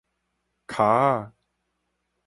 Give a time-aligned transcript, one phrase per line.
[0.65, 1.31] 跤仔